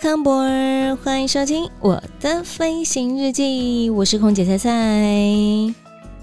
[0.00, 4.72] 康博儿，欢迎收听我的飞行日记，我是空姐菜菜。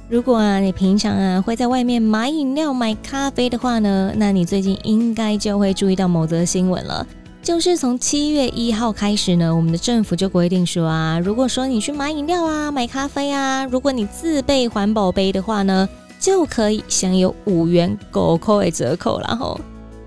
[0.09, 7.07] 如果啊，你平常啊会在外面买饮料、买咖啡的话呢，那你最近应该就会注意到某则新闻了，
[7.41, 15.87] 就是从七月一号开始呢，我们的政府就规定说啊，如果说你去买饮料啊、买咖啡啊，如果你自备环保杯的话呢，
[16.19, 19.57] 就可以享有五元狗扣的折扣，然后。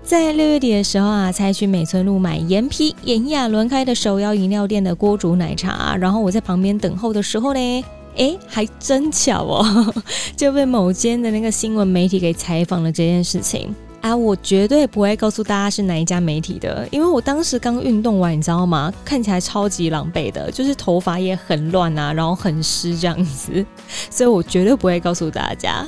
[0.05, 9.93] 在六月底的时候啊，才去美村路买延皮炎亚纶开的手摇饮料店的锅煮奶茶，然后我在旁边等候的时候呢，哎，还真巧哦，
[10.37, 18.93] 就被某间的那个新闻媒体给采访了这件事情啊，我绝对不会告诉大家是哪一家媒体的，因为我当时刚运动完，你知道吗？
[19.03, 23.65] 看起来超级狼狈的，就是头发也很乱啊，然后很湿这样子，
[24.11, 25.83] 所以我绝对不会告诉大家。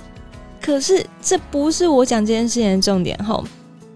[0.60, 3.44] 可是这不是我讲这件事情的重点吼。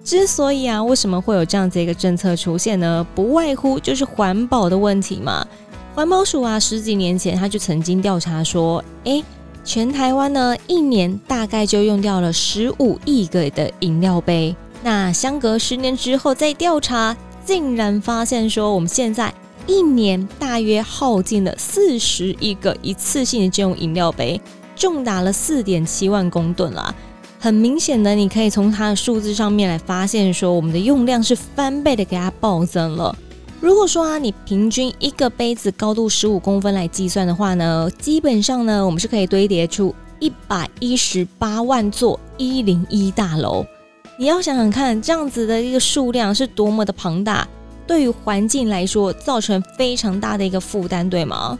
[0.03, 3.05] 之所以啊，为什么会有这样子一个政策出现呢？
[3.13, 5.45] 不外乎就是环保的问题嘛。
[5.94, 9.23] 环保署啊，十几年前他就曾经调查说，诶，
[9.63, 14.55] 全台湾呢一年大概就用掉了十五亿个的饮料杯。
[14.83, 19.31] 那相隔十年之后再调查，竟然发现说，我们现在
[19.67, 24.41] 一年大约耗尽了四十亿个一次性的这种饮料杯，
[24.75, 26.94] 重达了四点七万公吨啦。
[27.44, 33.17] 很明显的，你可以从它的数字上面来发现，说我们的用量是翻倍的给它暴增了。
[33.59, 43.66] 如果说啊，你平均一个杯子高度十五公分来计算的话呢，基本上呢，我们是可以堆叠出一百一十八万座一零一大楼。
[44.19, 47.47] 你要想想看，这样子的一个数量是多么的庞大，
[47.88, 51.57] 对于环境来说造成非常大的一个负担，对吗？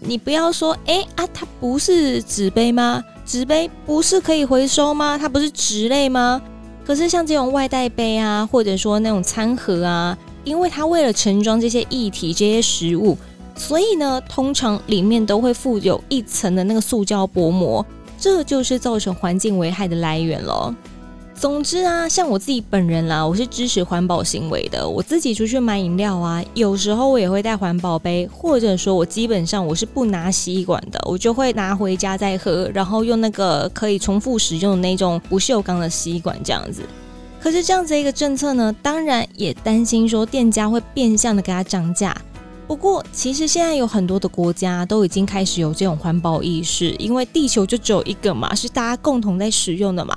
[0.00, 3.02] 你不要说，哎啊，它不是纸杯吗？
[3.24, 5.16] 纸杯不是可以回收吗？
[5.16, 6.40] 它不是纸类吗？
[6.86, 13.16] 可是像这种外带杯啊，或者说那种餐盒啊，因为它为了盛装这些液体、这些食物，
[13.56, 17.84] 所以呢，通常里面都会附有一层的那个塑胶薄膜，
[18.18, 20.74] 这就是造成环境危害的来源了。
[21.34, 24.88] 总之啊，像我自己本人啦，我是支持环保行为的。
[24.88, 36.82] 我自己出去买饮料啊，有时候我也会带环保杯，或者说我基本上我是不拿吸管的，我就会拿回家再喝，然后用那个可以重复使用的那种不锈钢的吸管这样子。
[37.40, 42.16] 可是这样子一个政策呢，当然也担心说店家会变相的给它涨价。
[42.66, 50.14] 不过其实现在有很多的国家都已经开始有这种环保意识，因为地球就只有一个嘛，是大家共同在使用的嘛。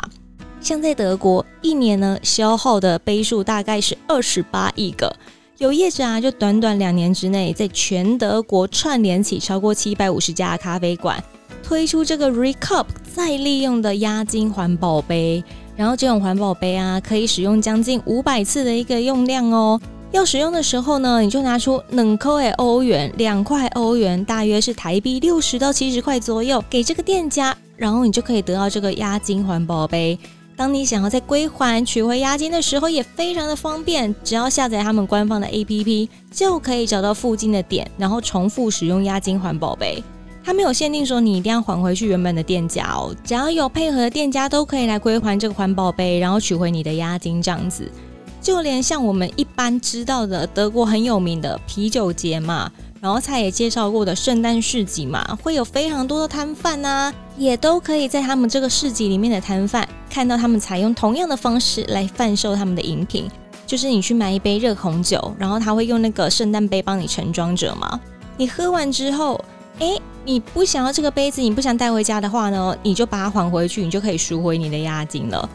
[0.60, 5.16] 像在德国，一年呢消耗的杯数大概是二十八亿个。
[5.60, 11.24] 有业者啊，就短短两年之内，在全德国串联起超过七百五十家咖啡馆，
[11.64, 12.86] 推出这个 Recup
[13.16, 15.44] 再利用的压金环保杯。
[15.76, 19.80] 然后这种环保杯啊，可以使用将近五百次的一个用量哦。
[20.12, 30.18] 要使用的时候呢，你就拿出两块欧元，两块欧元大约是台币六十到七十块左右，给这个店家，然后你就可以得到这个压金环保杯。
[30.58, 40.04] 当你想要在归还取回押金的时候，也非常的方便，只要下载他们官方的 APP，就可以找到附近的点，然后重复使用押金环保杯。
[40.44, 47.88] 它没有限定说你一定要还回去原本的店家哦，只要有配合的店家都可以来归还这个环保杯，然后取回你的押金这样子。
[48.42, 52.72] 就连像我们一般知道的德国很有名的啤酒节嘛。
[53.00, 63.30] 然后他也介绍过的圣诞市集嘛，会有非常多的摊贩呐，也都可以在他们这个市集里面的摊贩看到他们采用同样的方式来贩售他们的饮品，
[63.66, 68.00] 就是你去买一杯热红酒，然后他会用那个圣诞杯帮你盛装着嘛，
[68.36, 69.40] 你喝完之后，
[69.80, 75.48] 诶，你不想要这个杯子，你不想带回家的话呢，你就把它还回去，你就可以赎回你的押金了。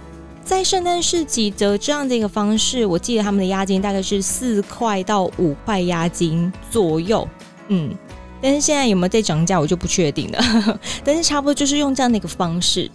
[0.44, 7.27] 在圣诞市集的这样的一个方式，我记得他们的押金大概是四块到五块押金左右，
[7.69, 7.94] 嗯，
[8.41, 10.79] 但是现在有没有在涨价，我就不确定了。
[11.05, 12.91] 但是差不多就是用这样的一个方式。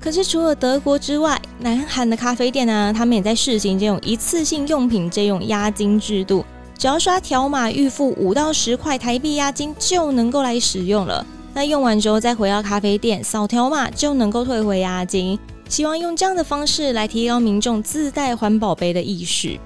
[0.00, 6.44] 可是除了德国之外，南韩的咖啡店呢、他们也在试行这种一次性用品这种押金制度，
[6.76, 11.24] 只要刷条码预付五到十块台币押金，就能够来使用了。
[11.54, 15.38] 那用完之后再回到咖啡店扫条码，就能够退回押金。
[15.72, 19.58] 希望用这样的方式来提高民众自带环保杯的意识。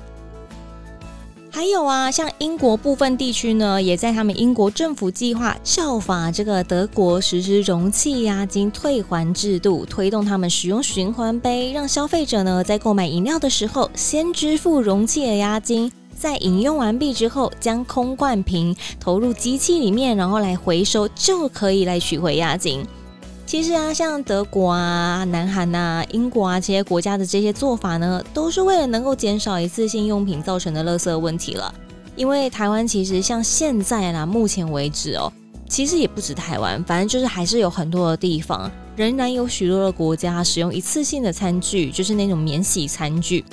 [1.50, 22.86] 还有啊，像英国部分地区呢，也在他们英国政府计划效法这个德国实施容器押金退还制度，推动他们使用循环杯，让消费者呢在购买饮料的时候先支付容器的押金，在饮用完毕之后将空罐瓶投入机器里面，然后来回收，就可以来取回押金。
[23.46, 31.72] 其实啊，像德国啊、南韩啊、英国啊这些国家的这些做法呢，都是为了能够减少一次性用品造成的垃圾问题了。
[32.16, 35.32] 因为台湾其实像现在啦，目前为止哦，
[35.68, 43.44] 其实也不止台湾，反正就是还是有很多的地方，仍然有许多的国家使用一次性的餐具，就是那种免洗餐具。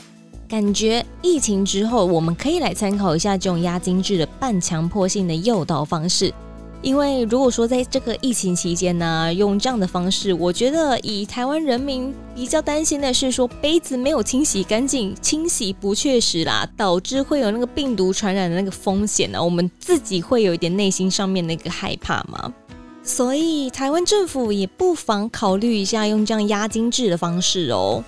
[0.50, 6.34] 感觉疫情之后，我们可以来参考一下这种押金制的半强迫性的诱导方式。
[6.84, 22.54] 因为如果说在这个疫情期间呢，用这样的方式，我觉得以台湾人民比较担心的是说杯子没有清洗干净，清洗不确实啦，导致会有那个病毒传染的那个风险呢，我们自己会有一点内心上面的一个害怕嘛。
[23.02, 28.04] 所以台湾政府也不妨考虑一下用这样押金制的方式哦。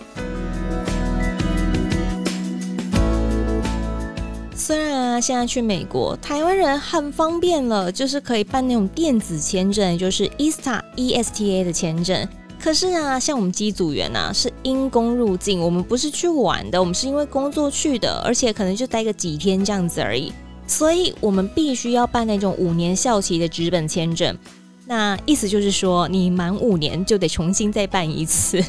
[4.65, 12.27] 虽然啊，现在去美国，台湾人很方便了，就是可以办那种电子签证，就是 ESTA ESTA 的签证。
[12.59, 20.33] 可是啊，像我们机组员啊，是因公入境，我们不是去玩的，我们是因为工作去的，而且可能就待个几天这样子而已。
[20.65, 24.35] 所以我们必须要办那种五年效期的纸本签证。
[24.88, 28.63] 那意思就是说，你满五年就得重新再办一次。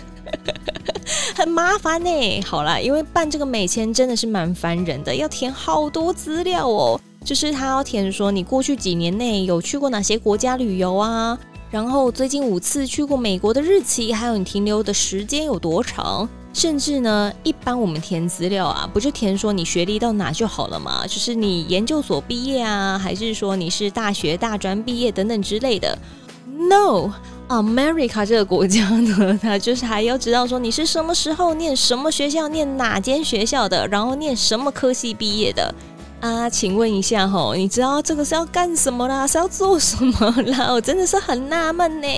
[1.36, 2.40] 很麻烦呢。
[2.46, 6.98] 好啦，因为办这个美签真的是蛮烦人的，要填好多资料哦。
[7.22, 11.38] 就是他要填说你过去几年内有去过哪些国家旅游啊，
[11.70, 16.26] 然后最近五次去过美国的日期，还有你停留的时间有多长。
[16.54, 21.06] 甚至呢，一般我们填资料啊，不就填说你学历到哪就好了嘛？
[21.06, 25.98] 就是你研究所毕业啊，还是说你是大学大专毕业等等之类的
[26.70, 27.10] ？No。
[27.48, 35.72] America 这个国家呢，他就是还要知道说你是什么时候念什么学校，念哪间学校的，然后念什么科系毕业的
[36.20, 36.50] 啊？
[36.50, 39.24] 请问一下吼，你知道这个是要干什么啦？
[39.26, 40.72] 是要做什么啦？
[40.72, 42.08] 我真的是很纳闷呢。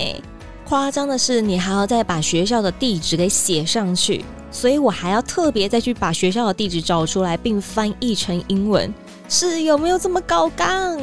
[0.66, 8.92] 夸张的是，你还要再把学校的地址给写上去，所以我还要特别再去把学校的地址找出来，并翻译成英文。
[9.28, 10.98] 是有没有这么高杠？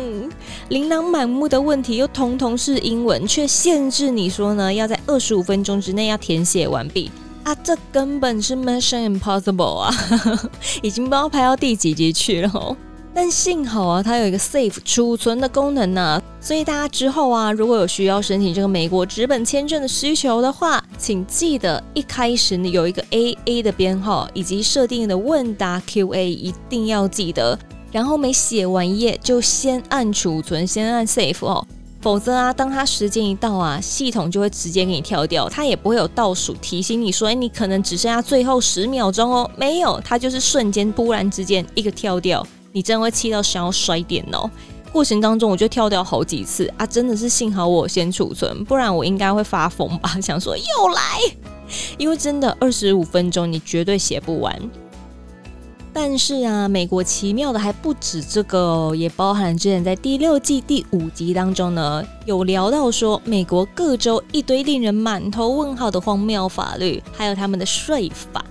[0.69, 7.11] 琳琅满目的问题又通通是英文，却限制你说呢，要在二十五分钟之内要填写完毕
[7.43, 7.53] 啊！
[7.63, 9.93] 这根本是 Mission Impossible 啊！
[10.81, 12.75] 已经不知道拍到第几集去了哦。
[13.13, 27.57] 但幸好啊，它有一个 Save 储存的功能呢、啊，所以大家之后啊，如果有需要申请这个美国直本签证的需求的话，请记得一开始你有一个 AA 的编号以及设定的问答 QA，一定要记得。
[27.95, 31.65] 然后每写完一页就先按储存，先按 save 哦，
[32.01, 44.51] 否则啊，当它时间一到啊，系统就会直接给你跳掉，它也不会有倒数提醒你说，哎，你可能只剩下最后十秒钟哦，没有，它就是瞬间突然之间一个跳掉，你真的会气到想要摔电脑。
[44.91, 51.21] 过程当中我就跳掉好几次啊，真的是幸好我先储存，不然我应该会发疯吧，想说又来，
[51.97, 54.53] 因为真的二十五分钟你绝对写不完。
[55.97, 68.43] 但是啊，美国奇妙的还不止这个哦，也包含之前在第六季第五集当中呢，有聊到说美国各州一堆令人满头问号的荒谬法律，还有他们的税法。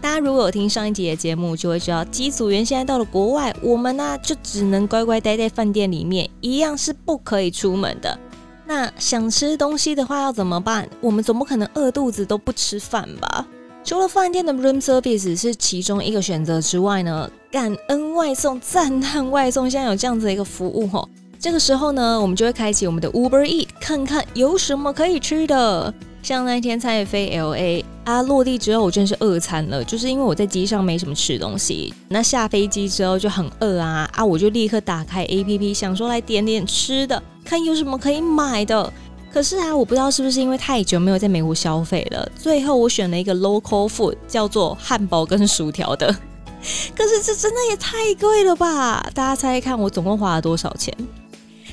[0.00, 8.18] 大家如果有听上一集的节目，就会知道机组员现在到了国外，我们呢就只能乖乖待在饭店里面，一样是不可以出门的。
[8.66, 10.88] 那想吃东西的话要怎么办？
[11.02, 13.46] 我们总不可能饿肚子都不吃饭吧？
[13.88, 21.08] 除了饭店的 room service 是其中一个选择之外呢，感恩外送、赞叹外送，现在有这样子的一个服务吼。
[21.40, 25.94] 这个时候呢，我们就会开启我们的 Uber Eat，看看有什么可以吃的。
[26.22, 31.94] 像那天才飞 LA 啊，落地之后我真是饿惨了，就是因为我在机上没什么吃东西。
[32.08, 38.92] 那下飞机之后就很饿啊啊，我就立刻打开 APP，想说来点点吃的，看有什么可以买的。
[39.32, 46.14] 可是啊，我不知道是不是因为太久没有在美国消费了，最后我选了一个 local food，叫做汉堡跟薯条的。
[46.96, 49.00] 可是这真的也太贵了吧？
[49.14, 50.92] 大家猜猜看，我总共花了多少钱？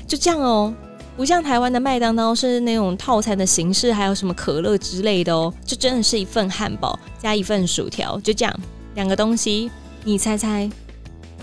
[0.06, 0.72] 就这样哦，
[1.16, 8.60] 不像台湾的麦当劳是那种套餐的形式，还有什么可乐之类的哦，就真的是一份汉堡加一份薯条，就这样
[8.94, 9.70] 两个东西，
[10.04, 10.70] 你猜猜？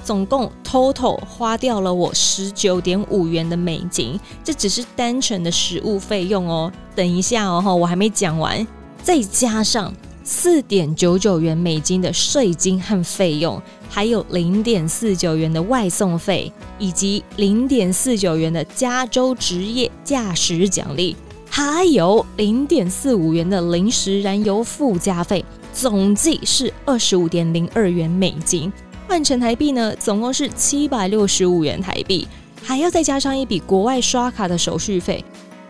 [0.04, 6.72] 总共 total 花掉了我十九点五元的美金，这只是单纯的食物费用哦。
[6.96, 8.68] 等一下哦，我还没讲完，
[9.02, 9.94] 再加上
[10.24, 21.16] 四点九九元美金的税金和费用，还有零点四九元的外送费，以及零点四九元的加州职业驾驶奖励，
[21.50, 25.44] 还有零点四五元的临时燃油附加费，
[25.74, 28.72] 总计是二十五点零二元美金。
[29.14, 32.28] 换成台币呢，总共是七百六十五元台币，
[32.64, 35.24] 还要再加上一笔国外刷卡的手续费。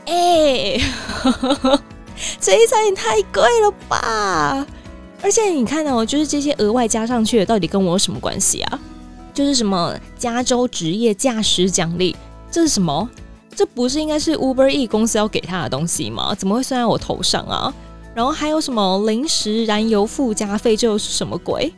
[0.05, 0.81] 哎、欸。
[2.39, 4.65] 这一餐也太贵了吧！
[5.21, 8.79] 而且你看哦，就是这些额外加上去的，到底跟我有什么关系啊？
[9.33, 12.15] 就是什么加州职业驾驶奖励，
[12.49, 13.09] 这是什么？
[13.53, 16.33] 这不是应该是 Uber E 公司要给他的东西吗？
[16.33, 17.73] 怎么会算在我头上啊？
[18.15, 21.73] 然后还有什么临时燃油附加费，这又是什么鬼？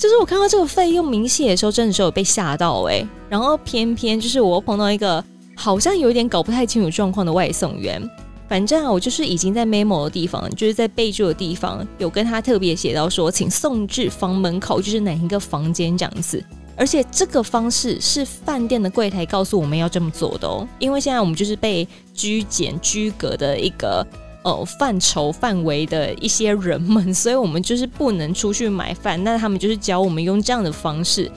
[0.00, 5.22] 就是我看到这个费用明细的时候，真的是有被吓到哎、然后偏偏就是我碰到一个
[5.54, 8.02] 好像有点搞不太清楚状况的外送员。
[8.48, 16.42] 反正啊，我就是已经在 memo 的地方，就是在备注的地方，有跟他特别写到说，请送至房门口，就是哪一个房间这样子。
[16.76, 24.04] 而且这个方式是饭店的柜台告诉我们要这么做的哦，因为现在我们就是被拘检拘格的一个
[24.42, 29.22] 呃范畴范围的一些人们，所以我们就是不能出去买饭。
[29.22, 31.30] 那他们就是教我们用这样的方式。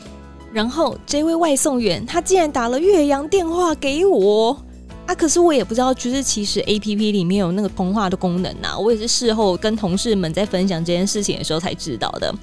[0.52, 4.58] 然后这位外送员他竟然打了岳阳电话给我。
[5.06, 5.14] 啊！
[5.14, 12.34] 可是我也不知道，就是其实 A P P 里面有那个通话的功能呐、我也是事后跟同事们在分享这件事情的时候才知道的。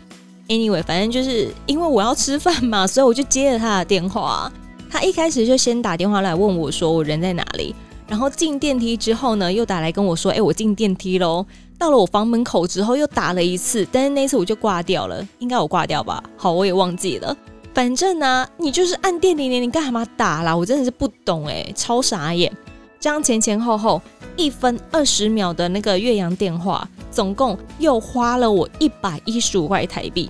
[0.46, 4.52] Anyway，反正就是因为我要吃饭嘛，所以我就接了他的电话。
[4.90, 7.74] 他一开始就先打电话来问我说我人在哪里，
[8.10, 11.46] 然后进电梯之后呢，又打来跟我说，哎，我进电梯喽。
[11.78, 16.20] 到了我房门口之后又打了一次，但是那次我就挂掉了，应该我挂掉吧？
[16.36, 17.34] 好，我也忘记了。
[17.72, 20.54] 反正呢、你就是按电铃铃，你干嘛打啦？
[20.54, 22.52] 我真的是不懂哎、超傻眼！
[22.98, 24.02] 这样前前后后
[24.36, 30.28] 一分二十秒的那个越洋电话，总共又花了我一百一十五块台币。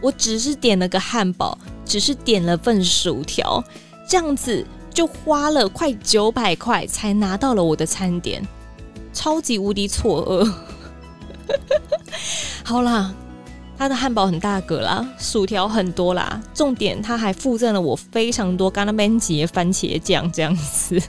[0.00, 3.62] 我只是点了个汉堡，只是点了份薯条，
[4.08, 8.46] 这样子就花了快九百块才拿到了我的餐点，
[9.12, 10.52] 超级无敌错愕。
[12.64, 13.12] 好啦。
[13.78, 21.02] 他的汉堡很大个啦，薯条很多啦，重点他还附赠了我非常多甘那边吉番茄酱这样子。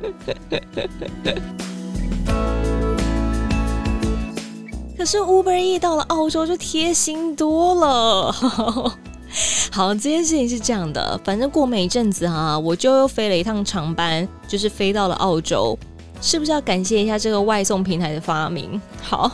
[4.96, 8.34] 可是 Uber E 到了澳洲就贴心多了。
[9.74, 15.76] 好，这件事情是这样的，反正过没一阵子啊，我就又飞了一趟长班，就是飞到了澳洲，
[16.22, 18.80] 是不是要感谢一下这个外送平台的发明？
[19.02, 19.28] 好。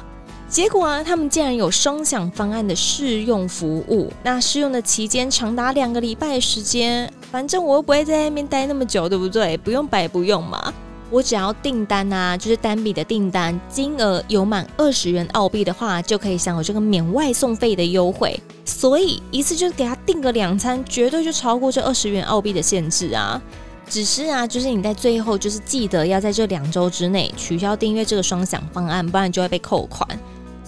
[0.48, 4.10] 结果啊，他们竟然有双享方案的试用服务。
[4.22, 9.58] 那试用的期间长达两个礼拜时间，反正我又不会在那边待那么久，对不对？
[9.58, 10.72] 不用白不用嘛。
[11.10, 18.38] 我只要订单啊，就是单笔的订单金额有满二十元澳币的话，就可以享有这个免外送费的优惠。
[18.64, 23.42] 所以一次就给他订个两餐，绝对就超过这二十元澳币的限制啊。
[23.88, 30.08] 只是啊，就是你在最后就是记得要在这两周之内取消订阅这个双享方案，不然就会被扣款。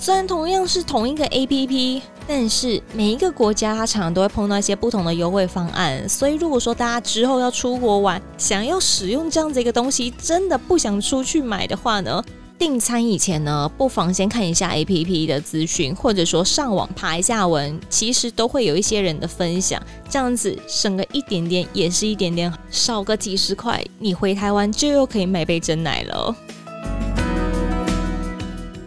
[0.03, 6.09] 虽然同样是同一个 APP，但是每一个国家它常常都会碰到一些不同的优惠方案。
[6.09, 12.21] 所以如果说大家之后要出国玩，想要使用这样子一个东西，真的不想出去买的话呢，
[12.59, 19.81] 订餐以前呢，不妨先看一下 APP 的资讯，或者说上网爬一下文，其实都会有一些人的分享，
[20.11, 26.35] 这样子省个一点点也是一点点，少个几十块，你回台湾就又可以买杯真奶了。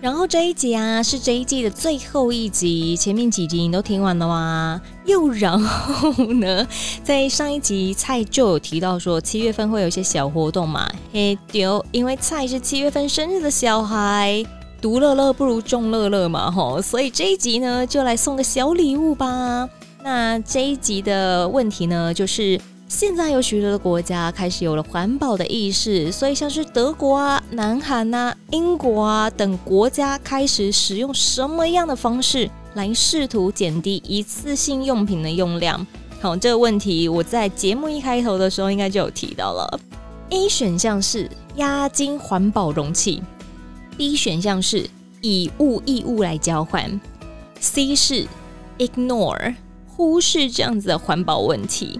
[0.06, 4.80] 然后这一集啊，是这一季的最后一集，前面几集你都听完了吗？
[5.04, 6.68] 又然后呢，
[7.04, 14.46] 在上一集蔡就有提到说，七月份会有一些小活动嘛，嘿丢，因为蔡是七月份生日的小孩，
[14.80, 19.68] 独乐乐不如众乐乐嘛吼，所以这一集呢，就来送个小礼物吧。
[20.04, 22.62] 那这一集的问题呢，就是。
[22.88, 35.86] 现在有许多的国家开始有了环保的意识，所以像是德国啊、南韩啊、英国啊等国家开始使用什么样的方式来试图减低一次性用品的用量？
[36.22, 39.80] 好，这个问题我在节目一开头的时候应该就有提到了。
[40.30, 43.22] A 选项是押金环保容器
[43.98, 44.88] ，B 选项是
[45.22, 47.02] 以物易物来交换
[47.60, 48.28] ，C 是
[48.78, 49.56] ignore
[49.88, 52.00] 忽视这样子的环保问题。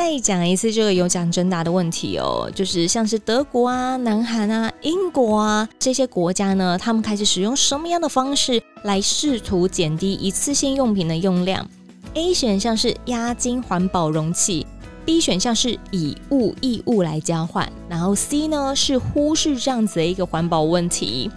[0.00, 11.68] 再讲一次这个有奖征答的问题哦，就是像是德国啊、南韩啊、英国啊这些国家呢，他们开始使用什么样的方式来试图减低一次性用品的用量
[12.14, 14.66] ？A 选项是押金环保容器
[15.04, 21.30] ，B 选项是以物易物来交换，然后 C 呢是忽视这样子的一个环保问题。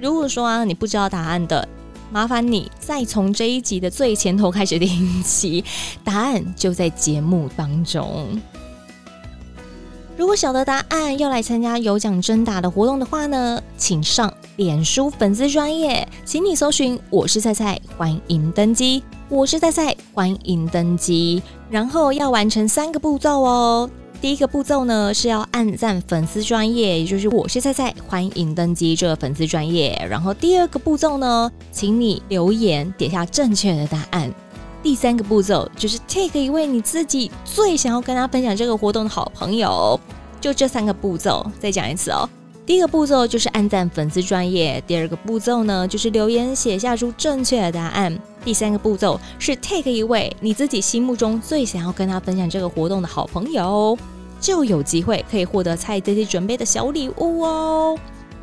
[0.00, 1.68] 如果说啊你不知道答案的，
[2.10, 5.64] 麻烦你再从这一集的最前头开始听起，
[6.02, 8.26] 答案就在节目当中。
[10.16, 19.02] 如果晓得答案要来参加有奖征答的活动的话呢，请上脸书粉丝专页，请你搜寻“我是菜菜”，欢迎登机。
[19.30, 21.42] 我是菜菜，欢迎登机。
[21.70, 23.88] 然后要完成三个步骤哦。
[24.20, 29.98] 第一个步骤呢是要按赞粉丝专页，也就是我是菜菜，欢迎登机这个粉丝专业。
[30.10, 34.30] 然后第二个步骤呢，请你留言点下正确的答案。
[34.82, 39.98] 第三个步骤就是 take 一位你自己最想要跟他分享这个活动的好朋友。
[40.38, 42.28] 就这三个步骤，再讲一次哦。
[42.70, 53.98] 第一个步骤就是按赞粉丝专业，第二个步骤呢就是留言写下出正确的答案，第三个步骤是 take 一位你自己心目中最想要跟他分享这个活动的好朋友，
[54.40, 57.98] 就有机会可以获得蔡姐姐准备的小礼物哦。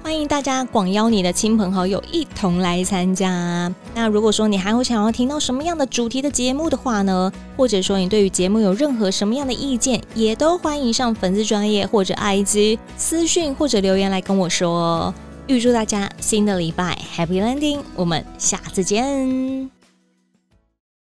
[0.08, 3.70] 欢迎大家广邀你的亲朋好友一同来参加。
[3.94, 15.14] 那如果说你还会想要听到什么样的主题的节目的话呢，或者说你对于节目有任何什么样的意见，也都欢迎上粉丝专业或者 IG 私讯或者留言来跟我说。
[15.48, 19.77] 预祝大家新的礼拜 Happy Landing，我们下次见。